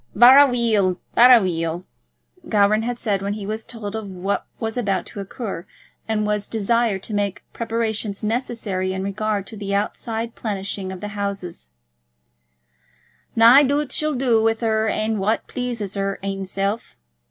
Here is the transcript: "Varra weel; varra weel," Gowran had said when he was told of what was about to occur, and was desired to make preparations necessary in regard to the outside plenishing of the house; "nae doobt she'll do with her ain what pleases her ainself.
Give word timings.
"Varra 0.15 0.47
weel; 0.47 0.97
varra 1.13 1.39
weel," 1.39 1.83
Gowran 2.49 2.81
had 2.81 2.97
said 2.97 3.21
when 3.21 3.33
he 3.33 3.45
was 3.45 3.63
told 3.63 3.95
of 3.95 4.09
what 4.09 4.47
was 4.59 4.75
about 4.75 5.05
to 5.05 5.19
occur, 5.19 5.67
and 6.07 6.25
was 6.25 6.47
desired 6.47 7.03
to 7.03 7.13
make 7.13 7.43
preparations 7.53 8.23
necessary 8.23 8.93
in 8.93 9.03
regard 9.03 9.45
to 9.45 9.55
the 9.55 9.75
outside 9.75 10.33
plenishing 10.33 10.91
of 10.91 11.01
the 11.01 11.09
house; 11.09 11.69
"nae 13.35 13.61
doobt 13.61 13.91
she'll 13.91 14.15
do 14.15 14.41
with 14.41 14.61
her 14.61 14.87
ain 14.87 15.19
what 15.19 15.45
pleases 15.47 15.93
her 15.93 16.17
ainself. 16.23 16.97